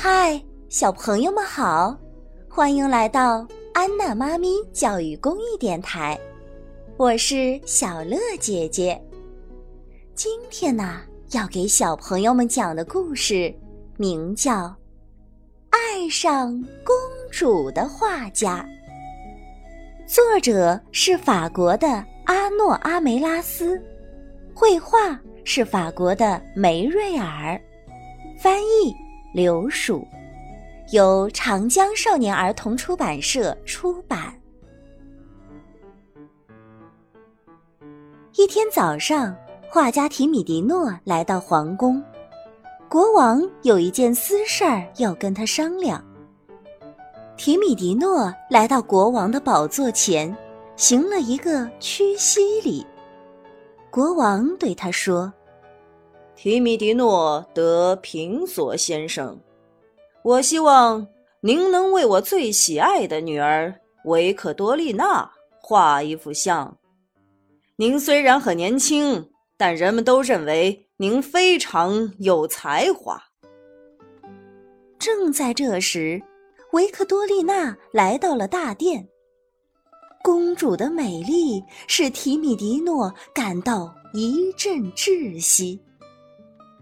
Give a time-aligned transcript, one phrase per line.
[0.00, 1.98] 嗨，小朋友们好，
[2.48, 6.16] 欢迎来到安娜妈咪教育公益电台，
[6.96, 8.96] 我是小乐姐姐。
[10.14, 11.00] 今天呢，
[11.32, 13.52] 要给小朋友们讲的故事
[13.96, 14.52] 名叫
[15.70, 16.52] 《爱上
[16.84, 16.94] 公
[17.32, 18.64] 主的画家》，
[20.14, 21.88] 作者是法国的
[22.26, 23.82] 阿诺阿梅拉斯，
[24.54, 27.60] 绘画是法国的梅瑞尔，
[28.38, 28.94] 翻译。
[29.38, 30.04] 刘鼠，
[30.90, 34.34] 由长江少年儿童出版社出版。
[38.34, 39.32] 一天早上，
[39.70, 42.02] 画家提米迪诺来到皇宫，
[42.88, 46.04] 国王有一件私事儿要跟他商量。
[47.36, 50.36] 提米迪诺来到国王的宝座前，
[50.74, 52.84] 行了一个屈膝礼。
[53.88, 55.32] 国王对他说。
[56.40, 59.36] 提米迪诺·德平索先生，
[60.22, 61.04] 我希望
[61.40, 65.28] 您能为我最喜爱的女儿维克多丽娜
[65.60, 66.78] 画一幅像。
[67.74, 73.20] 您虽然很年轻，但人们都认为您非常有才华。
[74.96, 76.22] 正在这时，
[76.70, 79.08] 维克多丽娜来到了大殿。
[80.22, 85.80] 公主的美丽使提米迪诺感到一阵窒息。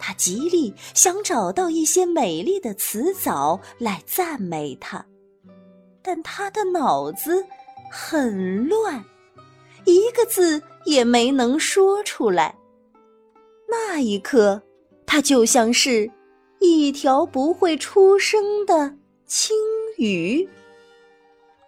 [0.00, 5.04] 他极力想找到一些美丽的词藻来赞美她，
[6.02, 7.44] 但他的脑子
[7.92, 9.04] 很乱，
[9.84, 12.56] 一个字也没能说出来。
[13.68, 14.60] 那一刻，
[15.06, 16.10] 他就像是
[16.60, 19.54] 一条不会出声的青
[19.98, 20.48] 鱼。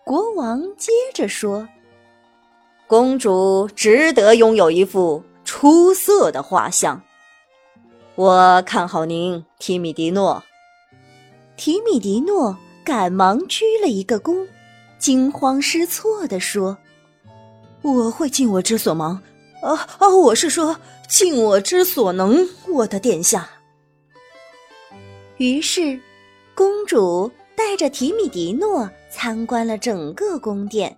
[0.05, 1.69] 国王接着说
[2.89, 7.01] ：“公主值得拥有一幅出色的画像。”
[8.15, 10.43] 我看好您，提米迪诺。
[11.57, 12.55] 提米迪诺
[12.85, 14.47] 赶忙鞠了一个躬，
[14.99, 16.77] 惊慌失措地说
[17.81, 19.19] ：“我会尽我之所忙，
[19.63, 20.77] 啊啊，我是说
[21.09, 23.49] 尽我之所能，我的殿下。”
[25.39, 25.99] 于是，
[26.55, 30.95] 公主带着提米迪诺参观了整个宫殿，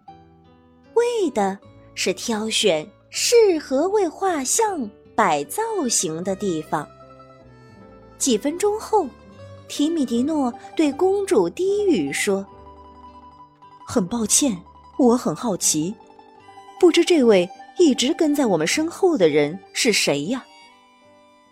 [0.94, 1.56] 为的
[1.94, 6.84] 是挑选适合为画像摆造型的地方。
[8.24, 9.06] 几分钟后，
[9.68, 12.42] 提米迪诺对公主低语说
[13.86, 14.58] ：“很抱歉，
[14.98, 15.94] 我很好奇，
[16.80, 17.46] 不知这位
[17.76, 20.42] 一直跟在我们身后的人是谁呀？”“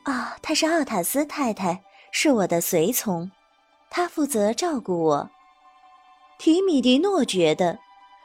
[0.04, 3.30] 啊，她是奥塔斯太太，是我的随从，
[3.90, 5.30] 她负责照顾我。”
[6.40, 7.78] 提米迪诺觉得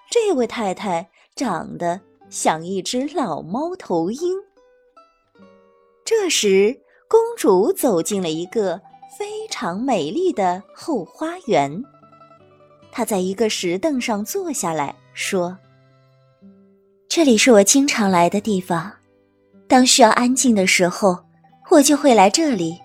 [0.10, 4.38] 这位太太长得像一只老猫头鹰。
[6.06, 6.80] 这时。
[7.08, 8.82] 公主走进了一个
[9.18, 11.84] 非常美丽的后花园。
[12.92, 15.58] 她在一个石凳上坐下来说
[17.08, 18.92] ：“这里是我经常来的地方，
[19.68, 21.18] 当需要安静的时候，
[21.70, 22.78] 我就会来这里。”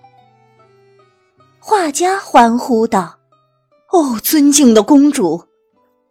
[1.59, 3.19] 画家欢呼道
[3.91, 5.47] ：“哦，尊敬的公主，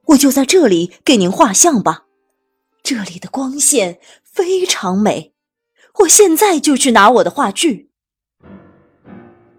[0.06, 2.04] 我就在这里给您画像吧。
[2.82, 5.32] 这里的光线非常美，
[6.00, 7.90] 我现在就去拿我的画具。”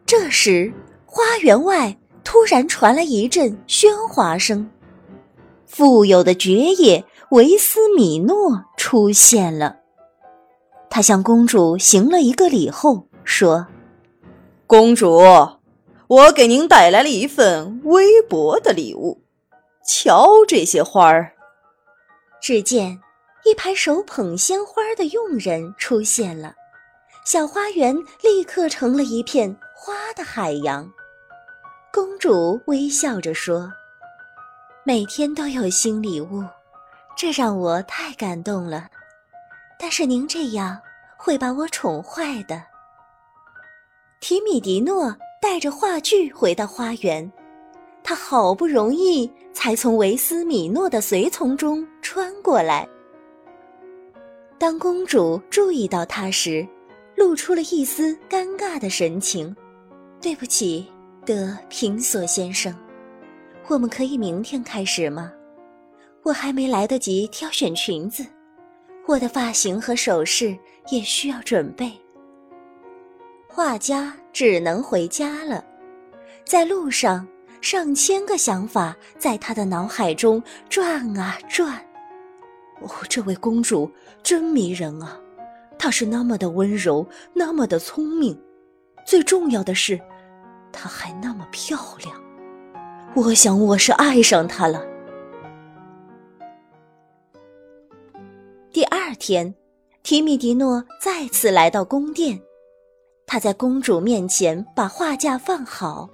[0.06, 0.72] 这时，
[1.06, 4.70] 花园外突然传来一阵喧哗声。
[5.66, 9.78] 富有的爵爷维斯米诺出现了，
[10.90, 13.66] 他向公主行了一个礼后说
[14.68, 15.18] ：“公主，
[16.08, 19.24] 我给您带来了一份微薄的礼物，
[19.88, 21.32] 瞧这些花儿。”
[22.40, 23.00] 只见
[23.46, 26.54] 一排手捧鲜花的佣人出现了，
[27.26, 29.56] 小花园立刻成了一片。
[29.76, 30.90] 花的海洋，
[31.92, 33.70] 公主微笑着说
[34.86, 36.42] ：“每天都有新礼物，
[37.18, 38.88] 这让我太感动了。
[39.78, 40.80] 但是您这样
[41.18, 42.64] 会把我宠坏的。”
[44.22, 47.30] 提米迪诺带着话剧回到花园，
[48.06, 52.88] 他好不容易才从维斯米诺的随从中穿过来。
[54.58, 56.66] 当公主注意到他时，
[57.24, 59.56] 露出了一丝尴尬的神情。
[60.22, 60.86] 对不起，
[61.26, 62.76] 德平索先生，
[63.70, 65.32] 我们可以明天开始吗？
[66.24, 68.26] 我还没来得及挑选裙子，
[69.08, 70.58] 我的发型和首饰
[70.90, 71.94] 也需要准备。
[73.48, 75.64] 画家只能回家了，
[76.44, 77.26] 在路上，
[77.62, 81.74] 上千个想法在他的脑海中转啊转。
[82.82, 83.90] 哦，这位公主
[84.22, 85.18] 真迷人啊！
[85.84, 88.42] 她是那么的温柔，那么的聪明，
[89.06, 90.00] 最重要的是。
[90.72, 92.24] 她还那么漂亮，
[93.18, 94.82] 我想我是爱上她了。
[98.72, 99.54] 第二天，
[100.04, 102.42] 提米迪诺再次来到宫殿，
[103.28, 106.10] 他在公主面前把画架放好。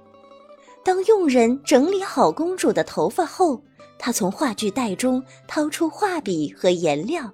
[0.84, 3.62] 当佣人整理好公主的头发后，
[4.00, 7.32] 他从画具袋中掏出画笔和颜料，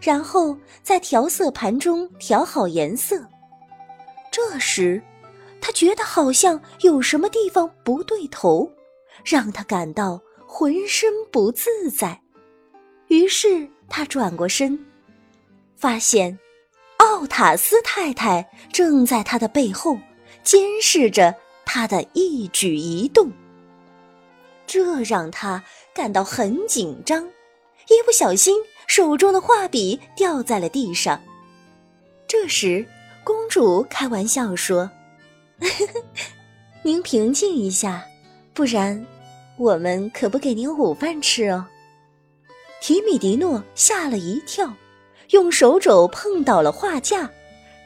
[0.00, 3.22] 然后在调色盘中调好颜色。
[4.30, 5.02] 这时，
[5.60, 8.70] 他觉得好像有什么地方不对头，
[9.24, 12.20] 让他感到浑身不自在。
[13.08, 14.78] 于是他转过身，
[15.76, 16.38] 发现
[16.98, 19.98] 奥塔斯太太正在他的背后
[20.42, 21.34] 监视着。
[21.72, 23.30] 他的一举一动，
[24.66, 25.62] 这让他
[25.94, 27.24] 感到很紧张，
[27.90, 28.56] 一不小心
[28.86, 31.20] 手中的画笔掉在了地上。
[32.26, 32.86] 这时，
[33.24, 34.88] 公主开玩笑说
[36.82, 38.06] ：“您平静一下，
[38.54, 39.04] 不然
[39.58, 41.66] 我们可不给您午饭吃哦。”
[42.80, 44.72] 提米迪诺吓了一跳，
[45.30, 47.28] 用手肘碰倒了画架。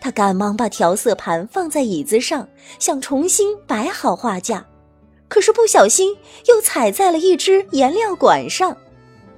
[0.00, 2.46] 他赶忙把调色盘放在椅子上，
[2.78, 4.66] 想重新摆好画架，
[5.28, 6.14] 可是不小心
[6.46, 8.76] 又踩在了一只颜料管上，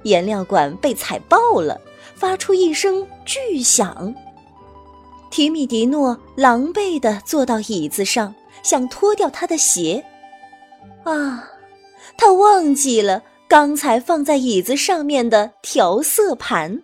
[0.03, 1.79] 颜料管被踩爆了，
[2.15, 4.13] 发出一声巨响。
[5.29, 8.33] 提米迪诺狼狈地坐到椅子上，
[8.63, 10.03] 想脱掉他的鞋，
[11.03, 11.49] 啊，
[12.17, 16.81] 他忘记了刚才放在椅子上面的调色盘，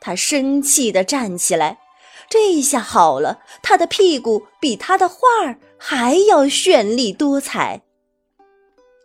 [0.00, 1.78] 他生气地站起来。
[2.28, 7.82] 这下好了，他的屁股比他的画儿还要绚丽多彩。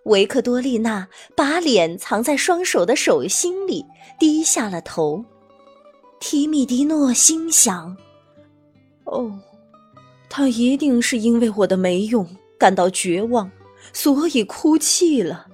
[0.07, 3.85] 维克多丽娜把脸藏在双手的手心里，
[4.19, 5.23] 低下了头。
[6.19, 7.95] 提米迪诺心想
[9.05, 9.31] ：“哦，
[10.29, 12.27] 他一定是因为我的没用
[12.57, 13.51] 感到绝望，
[13.93, 15.45] 所以哭泣了。”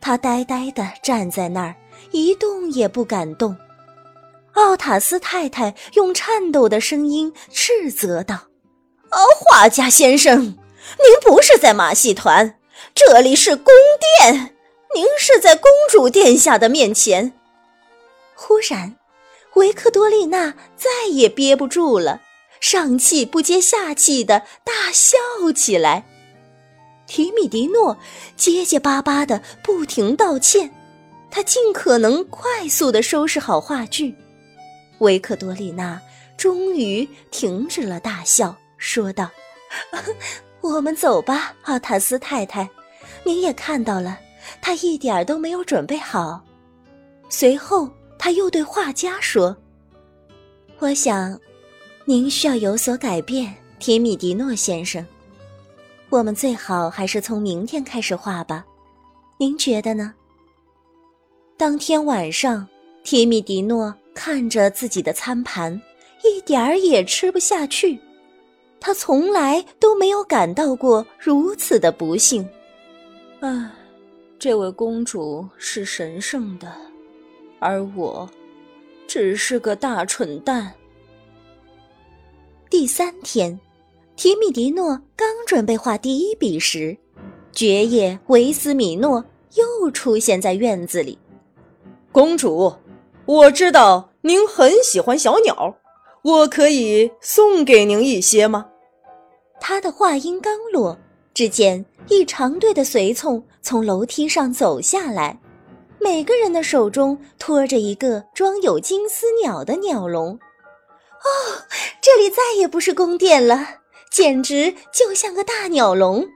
[0.00, 1.74] 他呆呆地站在那儿，
[2.12, 3.56] 一动也不敢动。
[4.52, 8.34] 奥塔斯太太用颤抖的声音斥责道
[9.10, 10.54] ：“哦，画家先生，您
[11.22, 12.59] 不是在马戏团，
[12.94, 13.72] 这里是宫
[14.20, 14.56] 殿，
[14.94, 17.32] 您是在公主殿下的面前。”
[18.34, 18.96] 忽然，
[19.54, 22.22] 维克多丽娜再也憋不住了，
[22.60, 25.18] 上气不接下气的大笑
[25.54, 26.06] 起来。
[27.06, 27.96] 提米迪诺
[28.36, 30.72] 结结巴巴的不停道歉，
[31.30, 34.14] 他尽可能快速的收拾好话剧。
[35.00, 36.00] 维克多丽娜
[36.36, 39.28] 终于停止了大笑，说道
[40.60, 42.68] ：“我们走吧，奥塔斯太太。
[43.24, 44.18] 您也看到了，
[44.60, 46.42] 他一点儿都没有准备好。”
[47.28, 49.56] 随后，他又对画家说
[50.78, 51.38] ：“我想，
[52.04, 55.04] 您需要有所改变，提米迪诺先生。
[56.08, 58.64] 我们最好还是从明天开始画吧，
[59.38, 60.14] 您觉得呢？”
[61.56, 62.66] 当天晚上，
[63.04, 63.94] 提米迪诺。
[64.12, 65.80] 看着自己的餐盘，
[66.24, 67.98] 一点儿也吃不下去。
[68.80, 72.48] 他从来都没有感到过如此的不幸。
[73.40, 73.70] 唉，
[74.38, 76.72] 这位公主是神圣的，
[77.58, 78.28] 而我
[79.06, 80.72] 只是个大蠢蛋。
[82.70, 83.58] 第三天，
[84.16, 86.96] 提米迪诺刚准备画第一笔时，
[87.52, 91.18] 爵爷维斯米诺又出现在院子里。
[92.10, 92.72] 公主。
[93.26, 95.76] 我知道您很喜欢小鸟，
[96.22, 98.66] 我可以送给您一些吗？
[99.60, 100.98] 他的话音刚落，
[101.32, 105.38] 只见一长队的随从从楼梯上走下来，
[105.98, 110.32] 每个人的手中托着一个装有金丝鸟的鸟笼。
[110.32, 111.28] 哦，
[112.00, 116.26] 这里再也不是宫殿了，简直就像个大鸟笼！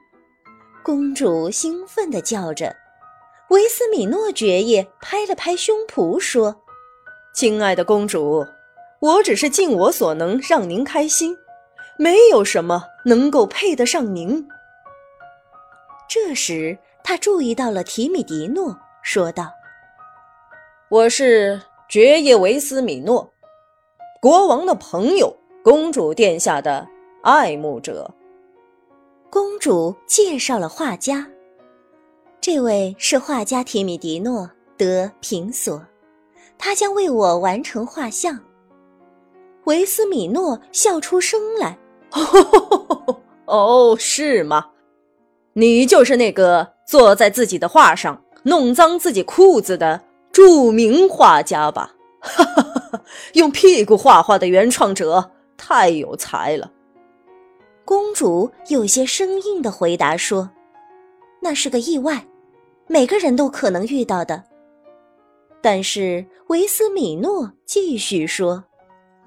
[0.82, 2.74] 公主兴奋地叫着。
[3.50, 6.62] 维斯米诺爵爷拍了拍胸脯说。
[7.34, 8.46] 亲爱的公主，
[9.04, 11.36] 我只是尽我所能让您开心，
[11.98, 14.48] 没有什么能够配得上您。
[16.08, 19.52] 这时，他注意到了提米迪诺，说道
[20.88, 23.30] ：“我是爵爷维斯米诺，
[24.22, 26.88] 国王的朋友，公主殿下的
[27.22, 28.10] 爱慕者。”
[29.28, 31.26] 公主介绍了画家，
[32.40, 34.44] 这位是画家提米迪诺·
[34.78, 35.84] 德平索。
[36.56, 38.40] 他将为我完成画像。
[39.64, 41.78] 维斯米诺笑出声来
[43.46, 44.66] ：“哦，是吗？
[45.54, 50.00] 你就是那个坐在自己的画上弄脏自己裤子的
[50.32, 51.94] 著名画家吧？
[52.20, 53.00] 哈哈哈，
[53.34, 56.70] 用屁股画画的原创者太有才了。”
[57.84, 60.50] 公主有些生硬的回答说
[61.40, 62.26] ：“那是个意外，
[62.86, 64.42] 每个人都可能遇到的。”
[65.60, 68.64] 但是维斯米诺继续说：“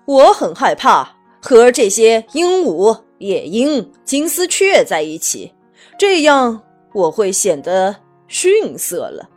[0.08, 1.08] 我很害怕
[1.42, 5.54] 和这些鹦鹉、夜莺、金丝雀在一起，
[6.00, 6.60] 这样
[6.94, 7.94] 我会显得
[8.28, 9.30] 逊色了。”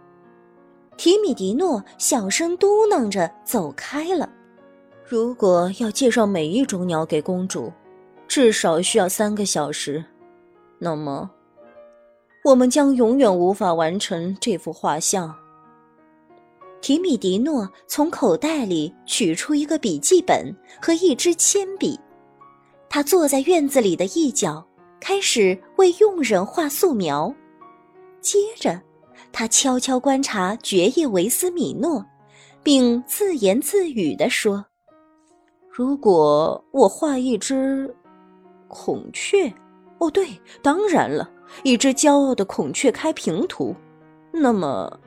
[0.96, 4.28] 提米迪诺小声嘟囔着走开了。
[5.04, 7.72] 如果要介绍每一种鸟给公主，
[8.28, 10.04] 至少需要三个小时，
[10.78, 11.28] 那么
[12.44, 15.34] 我们将永远无法完成这幅画像。
[16.80, 21.99] 提米迪诺从口袋里取出一个笔记本和一支铅笔，
[22.88, 24.66] 他坐在院子里的一角，
[25.00, 27.32] 开始为佣人画素描。
[28.20, 28.80] 接着，
[29.30, 32.04] 他悄悄观察爵爷维斯米诺，
[32.62, 34.64] 并自言自语地说。
[35.68, 37.94] 如果我画一只
[38.68, 39.52] 孔雀，
[39.99, 40.26] 哦，对，
[40.62, 41.30] 当然了，
[41.62, 43.75] 一只骄傲的孔雀开屏图。
[44.32, 45.00] 那么，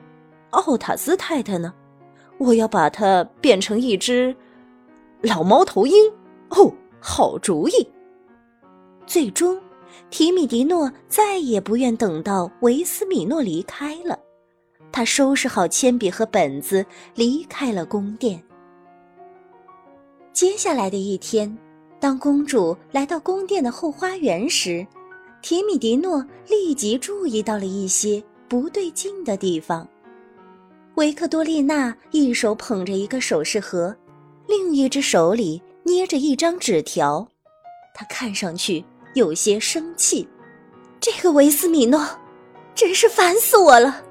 [0.54, 1.72] 奥塔斯太太呢？
[2.38, 4.34] 我要把它变成一只
[5.22, 5.94] 老猫头鹰。
[6.50, 7.86] 哦，好主意。
[9.06, 9.60] 最终，
[10.10, 14.18] 提米迪诺再也不愿等到维斯米诺离开了，
[14.90, 16.84] 他收拾好铅笔和本子，
[17.14, 18.42] 离开了宫殿。
[20.32, 21.56] 接下来的一天，
[22.00, 24.86] 当公主来到宫殿的后花园时，
[25.42, 29.86] 提米迪诺立即注意到了一些不对劲的地方。
[30.96, 33.94] 维克多丽娜一手捧着一个首饰盒，
[34.46, 37.26] 另一只手里捏着一张纸条，
[37.92, 38.84] 她看上去
[39.14, 40.28] 有些生气。
[41.00, 42.08] 这个维斯米诺，
[42.76, 44.02] 真是烦死我了！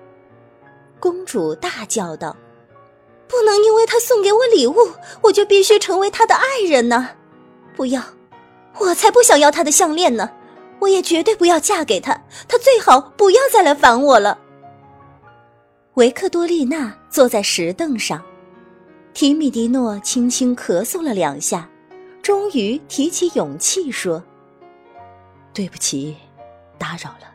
[1.00, 2.36] 公主大叫道。
[3.30, 4.76] 不能因为他送给我礼物，
[5.22, 7.12] 我就必须成为他的爱人呢！
[7.76, 8.04] 不要，
[8.78, 10.30] 我才不想要他的项链呢！
[10.80, 14.38] 我也绝对不要嫁给他，他最好不要再来烦我了。
[15.96, 18.20] 维克多丽娜坐在石凳上，
[19.14, 21.70] 提米迪诺轻轻咳嗽了两下，
[22.24, 24.24] 终于提起勇气说
[25.54, 26.16] ：“对不起，
[26.80, 27.32] 打扰了。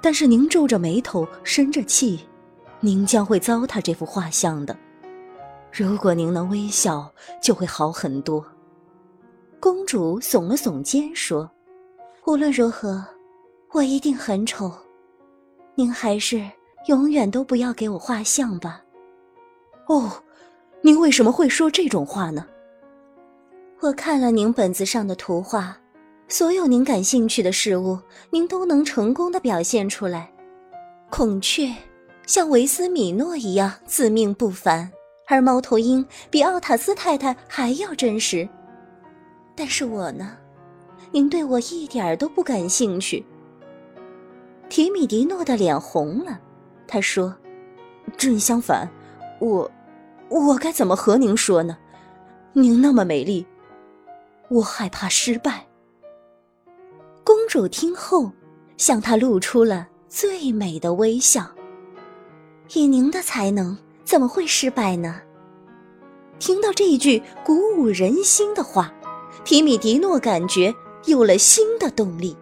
[0.00, 2.20] 但是您皱着眉头，生着气，
[2.78, 4.76] 您将会糟蹋这幅画像的。”
[5.76, 7.12] 如果您能微笑，
[7.42, 8.44] 就会好很多。
[9.58, 11.50] 公主耸了耸肩说
[12.26, 13.04] ：“无论如何，
[13.72, 14.72] 我一定很丑。
[15.74, 16.48] 您还是
[16.88, 18.82] 永远都不要给我画像吧。”
[19.88, 20.12] 哦，
[20.82, 22.46] 您为什么会说这种话呢？
[23.80, 25.78] 我看了您本子上的图画，
[26.28, 27.98] 所有您感兴趣的事物，
[28.30, 30.30] 您都能成功的表现出来。
[31.10, 31.74] 孔雀
[32.26, 34.90] 像维斯米诺一样自命不凡。
[35.30, 38.48] 而猫头鹰比奥塔斯太太还要真实，
[39.54, 40.38] 但是我呢？
[41.12, 43.22] 您对我一点都不感兴趣。
[44.70, 46.40] 提米迪诺的脸红了，
[46.88, 47.36] 他说
[48.18, 48.90] ：“正相反，
[49.38, 49.70] 我，
[50.28, 51.78] 我该怎么和您说呢？
[52.54, 53.46] 您那么美丽，
[54.48, 55.66] 我害怕失败。”
[57.22, 58.32] 公主听后，
[58.76, 61.46] 向他露出了最美的微笑。
[62.72, 63.78] 以您的才能。
[64.08, 65.20] 怎么会失败呢？
[66.38, 68.90] 听到这一句鼓舞人心的话，
[69.44, 72.34] 提米迪诺感觉有了新的动力。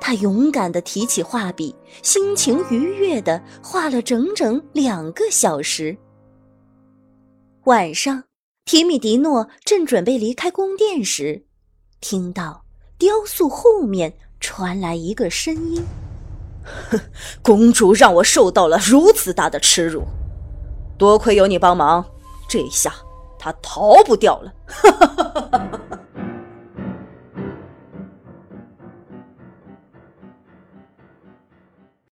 [0.00, 5.96] 他勇敢地提起画笔，心情愉悦地画了整整两个小时。
[7.64, 8.24] 晚上，
[8.64, 11.44] 提米迪诺正准备离开宫殿时，
[12.00, 12.64] 听到
[12.98, 15.84] 雕塑后面传来一个声音
[16.90, 16.98] ：“哼，
[17.42, 20.04] 公主让我受到了如此大的耻辱。”
[20.98, 22.04] 多亏有你帮忙，
[22.48, 22.92] 这下
[23.38, 24.52] 他逃不掉了。